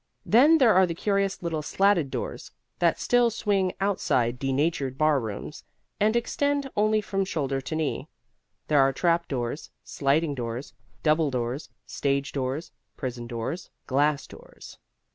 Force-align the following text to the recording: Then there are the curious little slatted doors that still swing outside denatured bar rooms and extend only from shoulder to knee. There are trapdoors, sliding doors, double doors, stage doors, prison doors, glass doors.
Then 0.25 0.57
there 0.57 0.73
are 0.73 0.87
the 0.87 0.95
curious 0.95 1.43
little 1.43 1.61
slatted 1.61 2.09
doors 2.09 2.49
that 2.79 2.99
still 2.99 3.29
swing 3.29 3.73
outside 3.79 4.39
denatured 4.39 4.97
bar 4.97 5.19
rooms 5.19 5.63
and 5.99 6.15
extend 6.15 6.67
only 6.75 7.01
from 7.01 7.23
shoulder 7.23 7.61
to 7.61 7.75
knee. 7.75 8.07
There 8.67 8.79
are 8.81 8.93
trapdoors, 8.93 9.69
sliding 9.83 10.33
doors, 10.33 10.73
double 11.03 11.29
doors, 11.29 11.69
stage 11.85 12.31
doors, 12.31 12.71
prison 12.97 13.27
doors, 13.27 13.69
glass 13.85 14.25
doors. 14.25 14.79